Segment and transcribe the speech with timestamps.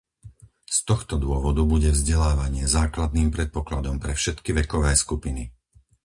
[0.75, 5.43] Z tohto dôvodu bude vzdelávanie základným predpokladom pre všetky vekové skupiny.